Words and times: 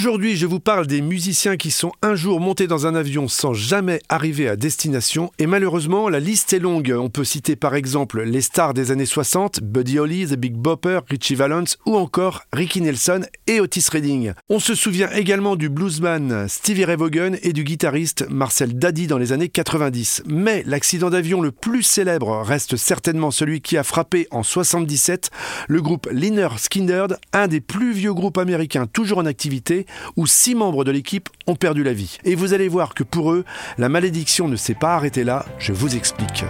Aujourd'hui, 0.00 0.34
je 0.34 0.46
vous 0.46 0.60
parle 0.60 0.86
des 0.86 1.02
musiciens 1.02 1.58
qui 1.58 1.70
sont 1.70 1.92
un 2.00 2.14
jour 2.14 2.40
montés 2.40 2.66
dans 2.66 2.86
un 2.86 2.94
avion 2.94 3.28
sans 3.28 3.52
jamais 3.52 4.00
arriver 4.08 4.48
à 4.48 4.56
destination. 4.56 5.30
Et 5.38 5.46
malheureusement, 5.46 6.08
la 6.08 6.20
liste 6.20 6.54
est 6.54 6.58
longue. 6.58 6.96
On 6.98 7.10
peut 7.10 7.22
citer 7.22 7.54
par 7.54 7.74
exemple 7.74 8.22
les 8.22 8.40
stars 8.40 8.72
des 8.72 8.92
années 8.92 9.04
60, 9.04 9.60
Buddy 9.60 9.98
Holly, 9.98 10.26
The 10.26 10.36
Big 10.36 10.54
Bopper, 10.54 11.00
Richie 11.06 11.34
Valens 11.34 11.76
ou 11.84 11.96
encore 11.96 12.44
Ricky 12.50 12.80
Nelson 12.80 13.26
et 13.46 13.60
Otis 13.60 13.84
Redding. 13.92 14.32
On 14.48 14.58
se 14.58 14.74
souvient 14.74 15.10
également 15.10 15.54
du 15.54 15.68
bluesman 15.68 16.48
Stevie 16.48 16.86
Ray 16.86 16.96
Vaughan 16.96 17.32
et 17.42 17.52
du 17.52 17.64
guitariste 17.64 18.26
Marcel 18.30 18.78
Daddy 18.78 19.06
dans 19.06 19.18
les 19.18 19.32
années 19.32 19.50
90. 19.50 20.22
Mais 20.24 20.62
l'accident 20.64 21.10
d'avion 21.10 21.42
le 21.42 21.52
plus 21.52 21.82
célèbre 21.82 22.40
reste 22.42 22.76
certainement 22.76 23.30
celui 23.30 23.60
qui 23.60 23.76
a 23.76 23.82
frappé 23.82 24.28
en 24.30 24.44
77 24.44 25.28
le 25.68 25.82
groupe 25.82 26.08
Liner 26.10 26.48
Skynyrd, 26.56 27.18
un 27.34 27.48
des 27.48 27.60
plus 27.60 27.92
vieux 27.92 28.14
groupes 28.14 28.38
américains 28.38 28.86
toujours 28.86 29.18
en 29.18 29.26
activité 29.26 29.84
où 30.16 30.26
six 30.26 30.54
membres 30.54 30.84
de 30.84 30.90
l'équipe 30.90 31.28
ont 31.46 31.56
perdu 31.56 31.82
la 31.82 31.92
vie. 31.92 32.18
Et 32.24 32.34
vous 32.34 32.54
allez 32.54 32.68
voir 32.68 32.94
que 32.94 33.02
pour 33.02 33.32
eux, 33.32 33.44
la 33.78 33.88
malédiction 33.88 34.48
ne 34.48 34.56
s'est 34.56 34.74
pas 34.74 34.94
arrêtée 34.94 35.24
là, 35.24 35.44
je 35.58 35.72
vous 35.72 35.96
explique. 35.96 36.44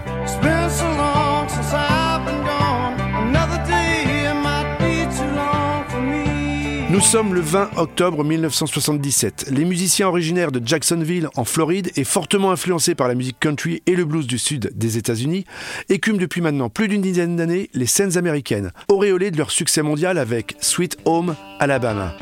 Nous 6.91 7.01
sommes 7.01 7.35
le 7.35 7.41
20 7.41 7.71
octobre 7.77 8.25
1977. 8.25 9.47
Les 9.53 9.65
musiciens 9.65 10.09
originaires 10.09 10.51
de 10.51 10.61
Jacksonville, 10.63 11.29
en 11.37 11.45
Floride, 11.45 11.93
et 11.95 12.03
fortement 12.03 12.51
influencés 12.51 12.97
par 12.97 13.07
la 13.07 13.15
musique 13.15 13.39
country 13.39 13.81
et 13.87 13.95
le 13.95 14.05
blues 14.05 14.27
du 14.27 14.39
sud 14.39 14.73
des 14.75 14.99
États-Unis, 14.99 15.45
écument 15.89 16.19
depuis 16.19 16.41
maintenant 16.41 16.69
plus 16.69 16.89
d'une 16.89 17.01
dizaine 17.01 17.37
d'années 17.37 17.71
les 17.75 17.87
scènes 17.87 18.19
américaines, 18.19 18.73
auréolées 18.89 19.31
de 19.31 19.39
leur 19.39 19.53
succès 19.53 19.83
mondial 19.83 20.19
avec 20.19 20.57
Sweet 20.61 20.99
Home 21.05 21.37
Alabama. 21.61 22.17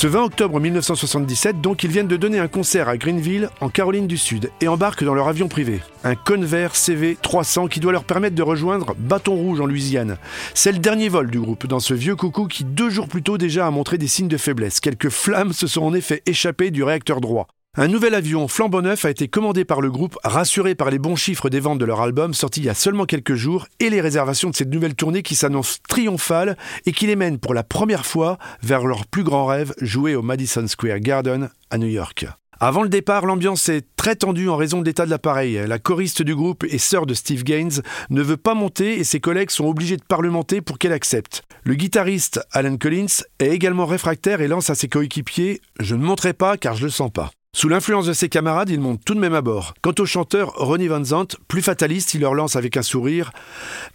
Ce 0.00 0.06
20 0.06 0.22
octobre 0.24 0.58
1977, 0.60 1.60
donc, 1.60 1.84
ils 1.84 1.90
viennent 1.90 2.08
de 2.08 2.16
donner 2.16 2.38
un 2.38 2.48
concert 2.48 2.88
à 2.88 2.96
Greenville, 2.96 3.50
en 3.60 3.68
Caroline 3.68 4.06
du 4.06 4.16
Sud, 4.16 4.50
et 4.62 4.66
embarquent 4.66 5.04
dans 5.04 5.12
leur 5.12 5.28
avion 5.28 5.46
privé, 5.46 5.82
un 6.04 6.14
Convair 6.14 6.74
CV 6.74 7.18
300 7.20 7.66
qui 7.66 7.80
doit 7.80 7.92
leur 7.92 8.04
permettre 8.04 8.34
de 8.34 8.42
rejoindre 8.42 8.94
Bâton 8.96 9.34
Rouge 9.34 9.60
en 9.60 9.66
Louisiane. 9.66 10.16
C'est 10.54 10.72
le 10.72 10.78
dernier 10.78 11.10
vol 11.10 11.30
du 11.30 11.38
groupe 11.38 11.66
dans 11.66 11.80
ce 11.80 11.92
vieux 11.92 12.16
coucou 12.16 12.46
qui, 12.46 12.64
deux 12.64 12.88
jours 12.88 13.08
plus 13.08 13.22
tôt 13.22 13.36
déjà, 13.36 13.66
a 13.66 13.70
montré 13.70 13.98
des 13.98 14.08
signes 14.08 14.26
de 14.26 14.38
faiblesse. 14.38 14.80
Quelques 14.80 15.10
flammes 15.10 15.52
se 15.52 15.66
sont 15.66 15.82
en 15.82 15.92
effet 15.92 16.22
échappées 16.24 16.70
du 16.70 16.82
réacteur 16.82 17.20
droit. 17.20 17.46
Un 17.78 17.86
nouvel 17.86 18.16
avion 18.16 18.48
flambant 18.48 18.82
neuf 18.82 19.04
a 19.04 19.10
été 19.10 19.28
commandé 19.28 19.64
par 19.64 19.80
le 19.80 19.92
groupe, 19.92 20.18
rassuré 20.24 20.74
par 20.74 20.90
les 20.90 20.98
bons 20.98 21.14
chiffres 21.14 21.48
des 21.48 21.60
ventes 21.60 21.78
de 21.78 21.84
leur 21.84 22.00
album 22.00 22.34
sorti 22.34 22.58
il 22.58 22.66
y 22.66 22.68
a 22.68 22.74
seulement 22.74 23.06
quelques 23.06 23.36
jours 23.36 23.68
et 23.78 23.90
les 23.90 24.00
réservations 24.00 24.50
de 24.50 24.56
cette 24.56 24.70
nouvelle 24.70 24.96
tournée 24.96 25.22
qui 25.22 25.36
s'annonce 25.36 25.78
triomphale 25.88 26.56
et 26.84 26.90
qui 26.90 27.06
les 27.06 27.14
mène 27.14 27.38
pour 27.38 27.54
la 27.54 27.62
première 27.62 28.06
fois 28.06 28.38
vers 28.60 28.84
leur 28.84 29.06
plus 29.06 29.22
grand 29.22 29.46
rêve, 29.46 29.72
jouer 29.80 30.16
au 30.16 30.22
Madison 30.22 30.66
Square 30.66 30.98
Garden 30.98 31.48
à 31.70 31.78
New 31.78 31.86
York. 31.86 32.26
Avant 32.58 32.82
le 32.82 32.88
départ, 32.88 33.24
l'ambiance 33.24 33.68
est 33.68 33.86
très 33.94 34.16
tendue 34.16 34.48
en 34.48 34.56
raison 34.56 34.80
de 34.80 34.84
l'état 34.84 35.06
de 35.06 35.10
l'appareil. 35.10 35.62
La 35.68 35.78
choriste 35.78 36.22
du 36.22 36.34
groupe 36.34 36.64
et 36.68 36.78
sœur 36.78 37.06
de 37.06 37.14
Steve 37.14 37.44
Gaines 37.44 37.82
ne 38.10 38.20
veut 38.20 38.36
pas 38.36 38.54
monter 38.54 38.98
et 38.98 39.04
ses 39.04 39.20
collègues 39.20 39.50
sont 39.50 39.66
obligés 39.66 39.96
de 39.96 40.02
parlementer 40.02 40.60
pour 40.60 40.76
qu'elle 40.76 40.92
accepte. 40.92 41.44
Le 41.62 41.74
guitariste 41.74 42.40
Alan 42.50 42.76
Collins 42.76 43.22
est 43.38 43.54
également 43.54 43.86
réfractaire 43.86 44.40
et 44.40 44.48
lance 44.48 44.70
à 44.70 44.74
ses 44.74 44.88
coéquipiers 44.88 45.60
Je 45.78 45.94
ne 45.94 46.02
monterai 46.02 46.32
pas 46.32 46.56
car 46.56 46.74
je 46.74 46.84
le 46.84 46.90
sens 46.90 47.12
pas. 47.12 47.30
Sous 47.52 47.68
l'influence 47.68 48.06
de 48.06 48.12
ses 48.12 48.28
camarades, 48.28 48.70
il 48.70 48.78
monte 48.78 49.04
tout 49.04 49.14
de 49.14 49.18
même 49.18 49.34
à 49.34 49.40
bord. 49.40 49.74
Quant 49.82 49.94
au 49.98 50.06
chanteur 50.06 50.52
Ronnie 50.54 50.86
Van 50.86 51.02
Zant, 51.02 51.26
plus 51.48 51.62
fataliste, 51.62 52.14
il 52.14 52.20
leur 52.20 52.32
lance 52.32 52.54
avec 52.54 52.76
un 52.76 52.82
sourire 52.82 53.32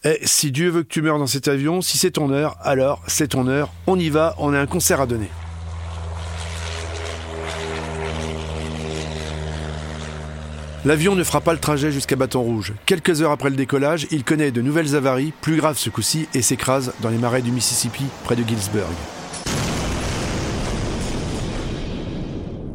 eh, 0.03 0.19
Si 0.23 0.51
Dieu 0.51 0.69
veut 0.69 0.83
que 0.83 0.89
tu 0.89 1.01
meurs 1.01 1.19
dans 1.19 1.25
cet 1.25 1.47
avion, 1.47 1.81
si 1.81 1.97
c'est 1.97 2.11
ton 2.11 2.31
heure, 2.31 2.57
alors 2.61 3.01
c'est 3.07 3.29
ton 3.29 3.47
heure, 3.47 3.71
on 3.88 3.97
y 3.97 4.09
va, 4.09 4.35
on 4.39 4.53
a 4.53 4.59
un 4.59 4.65
concert 4.65 4.99
à 4.99 5.05
donner. 5.05 5.29
L'avion 10.83 11.15
ne 11.15 11.23
fera 11.23 11.39
pas 11.39 11.53
le 11.53 11.59
trajet 11.59 11.94
jusqu'à 11.94 12.17
Bâton 12.17 12.41
Rouge. 12.41 12.73
Quelques 12.85 13.21
heures 13.21 13.31
après 13.31 13.49
le 13.49 13.55
décollage, 13.55 14.05
il 14.11 14.25
connaît 14.25 14.51
de 14.51 14.61
nouvelles 14.61 14.97
avaries, 14.97 15.31
plus 15.41 15.55
graves 15.55 15.77
ce 15.77 15.89
coup-ci, 15.89 16.27
et 16.33 16.41
s'écrase 16.41 16.94
dans 16.99 17.09
les 17.09 17.17
marais 17.17 17.41
du 17.41 17.51
Mississippi, 17.51 18.03
près 18.25 18.35
de 18.35 18.44
Gillsburg. 18.44 18.91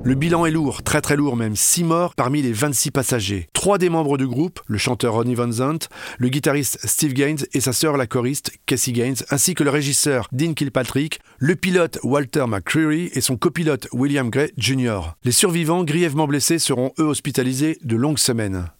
Le 0.03 0.15
bilan 0.15 0.47
est 0.47 0.50
lourd, 0.50 0.83
très 0.83 1.03
très 1.03 1.15
lourd 1.15 1.37
même, 1.37 1.55
6 1.55 1.84
morts 1.84 2.15
parmi 2.15 2.41
les 2.41 2.55
26 2.55 2.91
passagers. 2.91 3.49
Trois 3.53 3.77
des 3.77 3.91
membres 3.91 4.16
du 4.16 4.27
groupe, 4.27 4.61
le 4.66 4.78
chanteur 4.78 5.12
Ronnie 5.12 5.34
Van 5.34 5.53
Zandt, 5.53 5.88
le 6.19 6.31
guitariste 6.31 6.78
Steve 6.87 7.12
Gaines 7.12 7.44
et 7.53 7.61
sa 7.61 7.75
sœur 7.75 7.99
la 7.99 8.06
choriste 8.06 8.50
Cassie 8.65 8.93
Gaines, 8.93 9.16
ainsi 9.28 9.55
que 9.55 9.62
le 9.62 9.69
régisseur 9.69 10.27
Dean 10.33 10.55
Kilpatrick, 10.55 11.21
le 11.38 11.55
pilote 11.55 11.99
Walter 12.03 12.47
McCreary 12.49 13.11
et 13.12 13.21
son 13.21 13.37
copilote 13.37 13.88
William 13.93 14.31
Gray 14.31 14.53
Jr. 14.56 15.00
Les 15.22 15.33
survivants, 15.33 15.84
grièvement 15.84 16.27
blessés, 16.27 16.59
seront 16.59 16.93
eux 16.99 17.05
hospitalisés 17.05 17.78
de 17.84 17.97
longues 17.97 18.19
semaines. 18.19 18.71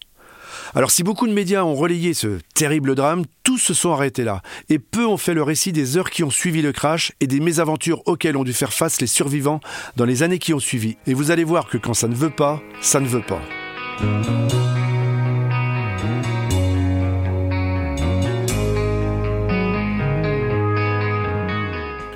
Alors 0.73 0.91
si 0.91 1.03
beaucoup 1.03 1.27
de 1.27 1.33
médias 1.33 1.63
ont 1.63 1.75
relayé 1.75 2.13
ce 2.13 2.39
terrible 2.55 2.95
drame, 2.95 3.23
tous 3.43 3.57
se 3.57 3.73
sont 3.73 3.91
arrêtés 3.91 4.23
là, 4.23 4.41
et 4.69 4.79
peu 4.79 5.05
ont 5.05 5.17
fait 5.17 5.33
le 5.33 5.43
récit 5.43 5.73
des 5.73 5.97
heures 5.97 6.09
qui 6.09 6.23
ont 6.23 6.29
suivi 6.29 6.61
le 6.61 6.71
crash 6.71 7.11
et 7.19 7.27
des 7.27 7.39
mésaventures 7.39 8.01
auxquelles 8.05 8.37
ont 8.37 8.43
dû 8.43 8.53
faire 8.53 8.73
face 8.73 9.01
les 9.01 9.07
survivants 9.07 9.59
dans 9.97 10.05
les 10.05 10.23
années 10.23 10.39
qui 10.39 10.53
ont 10.53 10.59
suivi. 10.59 10.97
Et 11.07 11.13
vous 11.13 11.31
allez 11.31 11.43
voir 11.43 11.67
que 11.67 11.77
quand 11.77 11.93
ça 11.93 12.07
ne 12.07 12.15
veut 12.15 12.29
pas, 12.29 12.61
ça 12.81 12.99
ne 12.99 13.07
veut 13.07 13.23
pas. 13.23 13.41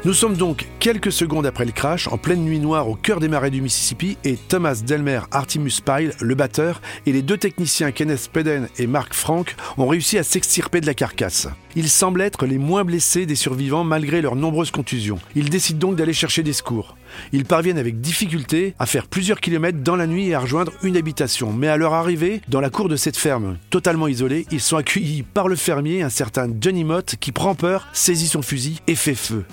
Nous 0.06 0.14
sommes 0.14 0.38
donc 0.38 0.68
quelques 0.80 1.12
secondes 1.12 1.48
après 1.48 1.66
le 1.66 1.72
crash, 1.72 2.08
en 2.10 2.20
pleine 2.20 2.44
nuit 2.44 2.60
noire 2.60 2.88
au 2.88 2.94
cœur 2.94 3.20
des 3.20 3.28
marais 3.28 3.50
du 3.50 3.60
Mississippi, 3.60 4.20
et 4.24 4.36
Thomas 4.36 4.84
Delmer 4.86 5.22
Artimus 5.32 5.82
Pyle, 5.84 6.12
le 6.22 6.36
batteur, 6.36 6.80
et 7.08 7.12
les 7.12 7.24
deux 7.24 7.38
techniciens 7.38 7.92
Kenneth 7.92 8.30
Peden 8.32 8.68
et 8.78 8.86
Mark 8.86 9.16
Frank 9.16 9.56
ont 9.80 9.88
réussi 9.88 10.20
à 10.20 10.24
s'extirper 10.24 10.80
de 10.80 10.86
la 10.86 10.94
carcasse. 10.94 11.48
Ils 11.76 11.90
semblent 11.90 12.22
être 12.22 12.46
les 12.46 12.60
moins 12.60 12.86
blessés 12.86 13.26
des 13.26 13.34
survivants 13.34 13.84
malgré 13.84 14.22
leurs 14.22 14.36
nombreuses 14.36 14.70
contusions. 14.70 15.18
Ils 15.36 15.50
décident 15.50 15.80
donc 15.80 15.96
d'aller 15.96 16.14
chercher 16.14 16.44
des 16.44 16.54
secours. 16.54 16.96
Ils 17.34 17.46
parviennent 17.46 17.80
avec 17.80 18.00
difficulté 18.00 18.76
à 18.78 18.86
faire 18.86 19.08
plusieurs 19.08 19.42
kilomètres 19.42 19.80
dans 19.80 19.96
la 19.96 20.06
nuit 20.06 20.28
et 20.28 20.36
à 20.36 20.40
rejoindre 20.40 20.72
une 20.84 20.98
habitation. 20.98 21.52
Mais 21.52 21.68
à 21.68 21.78
leur 21.78 21.94
arrivée, 21.94 22.42
dans 22.48 22.62
la 22.62 22.70
cour 22.70 22.90
de 22.90 22.96
cette 22.96 23.18
ferme, 23.18 23.58
totalement 23.72 24.08
isolée, 24.08 24.46
ils 24.52 24.62
sont 24.62 24.78
accueillis 24.78 25.24
par 25.24 25.48
le 25.48 25.56
fermier, 25.56 26.04
un 26.04 26.10
certain 26.10 26.48
Johnny 26.62 26.84
Mott, 26.84 27.16
qui 27.20 27.32
prend 27.32 27.56
peur, 27.56 27.88
saisit 27.92 28.28
son 28.28 28.44
fusil 28.44 28.82
et 28.88 28.96
fait 28.96 29.16
feu. 29.16 29.44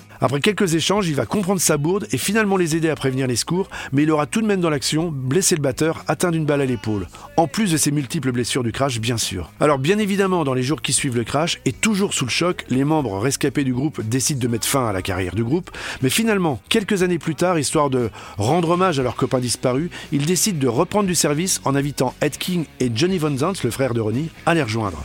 Quelques 0.43 0.75
échanges, 0.75 1.07
il 1.07 1.15
va 1.15 1.25
comprendre 1.25 1.61
sa 1.61 1.77
bourde 1.77 2.05
et 2.11 2.17
finalement 2.17 2.57
les 2.57 2.75
aider 2.75 2.89
à 2.89 2.95
prévenir 2.95 3.27
les 3.27 3.37
secours, 3.37 3.69
mais 3.93 4.03
il 4.03 4.11
aura 4.11 4.27
tout 4.27 4.41
de 4.41 4.45
même 4.45 4.59
dans 4.59 4.69
l'action 4.69 5.09
blessé 5.09 5.55
le 5.55 5.61
batteur, 5.61 6.03
atteint 6.07 6.31
d'une 6.31 6.45
balle 6.45 6.61
à 6.61 6.65
l'épaule. 6.65 7.07
En 7.37 7.47
plus 7.47 7.71
de 7.71 7.77
ses 7.77 7.91
multiples 7.91 8.31
blessures 8.31 8.63
du 8.63 8.73
crash, 8.73 8.99
bien 8.99 9.17
sûr. 9.17 9.51
Alors 9.61 9.79
bien 9.79 9.97
évidemment, 9.97 10.43
dans 10.43 10.53
les 10.53 10.61
jours 10.61 10.81
qui 10.81 10.91
suivent 10.91 11.15
le 11.15 11.23
crash, 11.23 11.61
et 11.65 11.71
toujours 11.71 12.13
sous 12.13 12.25
le 12.25 12.29
choc, 12.29 12.65
les 12.69 12.83
membres 12.83 13.17
rescapés 13.17 13.63
du 13.63 13.73
groupe 13.73 14.01
décident 14.01 14.41
de 14.41 14.47
mettre 14.49 14.67
fin 14.67 14.85
à 14.85 14.93
la 14.93 15.01
carrière 15.01 15.33
du 15.33 15.45
groupe, 15.45 15.71
mais 16.01 16.09
finalement, 16.09 16.61
quelques 16.67 17.03
années 17.03 17.19
plus 17.19 17.35
tard, 17.35 17.57
histoire 17.57 17.89
de 17.89 18.09
rendre 18.37 18.71
hommage 18.71 18.99
à 18.99 19.03
leurs 19.03 19.15
copains 19.15 19.39
disparus, 19.39 19.89
ils 20.11 20.25
décident 20.25 20.59
de 20.59 20.67
reprendre 20.67 21.07
du 21.07 21.15
service 21.15 21.61
en 21.63 21.73
invitant 21.73 22.13
Ed 22.19 22.37
King 22.37 22.65
et 22.81 22.91
Johnny 22.93 23.17
Von 23.17 23.37
Zandt, 23.37 23.61
le 23.63 23.71
frère 23.71 23.93
de 23.93 24.01
Ronnie, 24.01 24.29
à 24.45 24.53
les 24.53 24.63
rejoindre. 24.63 25.01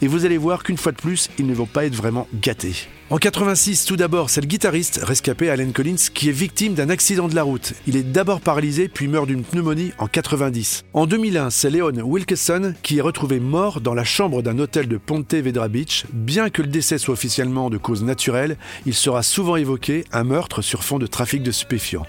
Et 0.00 0.06
vous 0.06 0.24
allez 0.24 0.38
voir 0.38 0.62
qu'une 0.62 0.76
fois 0.76 0.92
de 0.92 0.96
plus, 0.96 1.30
ils 1.38 1.46
ne 1.46 1.54
vont 1.54 1.66
pas 1.66 1.84
être 1.84 1.94
vraiment 1.94 2.28
gâtés. 2.34 2.88
En 3.12 3.18
86, 3.18 3.84
tout 3.84 3.96
d'abord, 3.96 4.30
c'est 4.30 4.40
le 4.40 4.46
guitariste 4.46 5.00
rescapé 5.02 5.50
Alan 5.50 5.70
Collins 5.70 5.96
qui 6.14 6.30
est 6.30 6.32
victime 6.32 6.72
d'un 6.72 6.88
accident 6.88 7.28
de 7.28 7.34
la 7.34 7.42
route. 7.42 7.74
Il 7.86 7.96
est 7.96 8.10
d'abord 8.10 8.40
paralysé 8.40 8.88
puis 8.88 9.06
meurt 9.06 9.26
d'une 9.26 9.44
pneumonie 9.44 9.92
en 9.98 10.06
90. 10.06 10.84
En 10.94 11.06
2001, 11.06 11.50
c'est 11.50 11.68
Leon 11.68 11.92
Wilkeson 12.02 12.72
qui 12.82 12.98
est 12.98 13.02
retrouvé 13.02 13.38
mort 13.38 13.82
dans 13.82 13.92
la 13.92 14.04
chambre 14.04 14.40
d'un 14.40 14.58
hôtel 14.58 14.88
de 14.88 14.96
Ponte 14.96 15.34
Vedra 15.34 15.68
Beach. 15.68 16.06
Bien 16.12 16.48
que 16.48 16.62
le 16.62 16.68
décès 16.68 16.96
soit 16.96 17.12
officiellement 17.12 17.68
de 17.68 17.76
cause 17.76 18.02
naturelle, 18.02 18.56
il 18.86 18.94
sera 18.94 19.22
souvent 19.22 19.56
évoqué 19.56 20.04
un 20.12 20.24
meurtre 20.24 20.62
sur 20.62 20.82
fond 20.82 20.98
de 20.98 21.06
trafic 21.06 21.42
de 21.42 21.52
stupéfiants. 21.52 22.06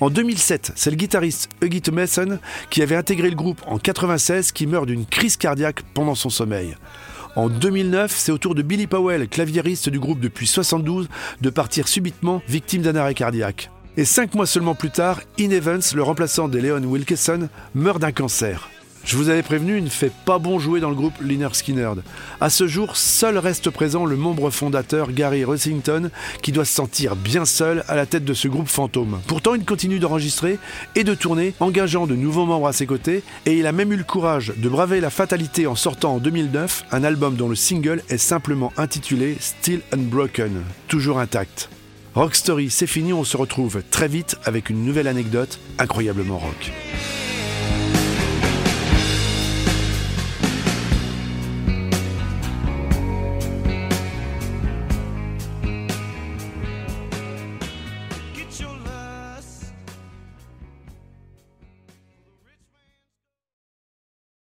En 0.00 0.10
2007, 0.10 0.72
c'est 0.76 0.90
le 0.90 0.96
guitariste 0.96 1.48
Huggy 1.60 1.82
Mason 1.90 2.38
qui 2.70 2.82
avait 2.82 2.94
intégré 2.94 3.30
le 3.30 3.36
groupe 3.36 3.60
en 3.66 3.78
96 3.78 4.52
qui 4.52 4.68
meurt 4.68 4.86
d'une 4.86 5.04
crise 5.04 5.36
cardiaque 5.36 5.82
pendant 5.92 6.14
son 6.14 6.30
sommeil. 6.30 6.76
En 7.34 7.48
2009, 7.48 8.12
c'est 8.14 8.30
au 8.30 8.38
tour 8.38 8.54
de 8.54 8.62
Billy 8.62 8.86
Powell, 8.86 9.28
claviériste 9.28 9.88
du 9.88 9.98
groupe 9.98 10.20
depuis 10.20 10.46
72, 10.46 11.08
de 11.40 11.50
partir 11.50 11.88
subitement 11.88 12.42
victime 12.48 12.82
d'un 12.82 12.94
arrêt 12.94 13.14
cardiaque. 13.14 13.70
Et 13.96 14.04
cinq 14.04 14.36
mois 14.36 14.46
seulement 14.46 14.76
plus 14.76 14.90
tard, 14.90 15.20
In 15.40 15.50
Evans, 15.50 15.82
le 15.92 16.02
remplaçant 16.04 16.46
de 16.46 16.58
Leon 16.60 16.84
Wilkeson, 16.84 17.48
meurt 17.74 18.00
d'un 18.00 18.12
cancer. 18.12 18.70
Je 19.08 19.16
vous 19.16 19.30
avais 19.30 19.42
prévenu, 19.42 19.78
il 19.78 19.84
ne 19.84 19.88
fait 19.88 20.12
pas 20.26 20.38
bon 20.38 20.58
jouer 20.58 20.80
dans 20.80 20.90
le 20.90 20.94
groupe 20.94 21.14
Liner 21.22 21.48
Skinnerd. 21.52 22.02
À 22.42 22.50
ce 22.50 22.66
jour, 22.66 22.94
seul 22.94 23.38
reste 23.38 23.70
présent 23.70 24.04
le 24.04 24.16
membre 24.16 24.50
fondateur 24.50 25.12
Gary 25.12 25.44
Rossington, 25.44 26.10
qui 26.42 26.52
doit 26.52 26.66
se 26.66 26.74
sentir 26.74 27.16
bien 27.16 27.46
seul 27.46 27.84
à 27.88 27.96
la 27.96 28.04
tête 28.04 28.26
de 28.26 28.34
ce 28.34 28.48
groupe 28.48 28.68
fantôme. 28.68 29.18
Pourtant, 29.26 29.54
il 29.54 29.64
continue 29.64 29.98
d'enregistrer 29.98 30.58
et 30.94 31.04
de 31.04 31.14
tourner, 31.14 31.54
engageant 31.58 32.06
de 32.06 32.14
nouveaux 32.14 32.44
membres 32.44 32.68
à 32.68 32.74
ses 32.74 32.84
côtés, 32.84 33.22
et 33.46 33.54
il 33.56 33.66
a 33.66 33.72
même 33.72 33.94
eu 33.94 33.96
le 33.96 34.04
courage 34.04 34.52
de 34.54 34.68
braver 34.68 35.00
la 35.00 35.08
fatalité 35.08 35.66
en 35.66 35.74
sortant 35.74 36.16
en 36.16 36.18
2009 36.18 36.84
un 36.92 37.02
album 37.02 37.34
dont 37.34 37.48
le 37.48 37.56
single 37.56 38.02
est 38.10 38.18
simplement 38.18 38.74
intitulé 38.76 39.38
Still 39.40 39.80
Unbroken, 39.90 40.52
toujours 40.86 41.18
intact. 41.18 41.70
Rock 42.14 42.34
Story, 42.34 42.68
c'est 42.68 42.86
fini, 42.86 43.14
on 43.14 43.24
se 43.24 43.38
retrouve 43.38 43.82
très 43.90 44.08
vite 44.08 44.36
avec 44.44 44.68
une 44.68 44.84
nouvelle 44.84 45.08
anecdote 45.08 45.60
incroyablement 45.78 46.36
rock. 46.36 46.72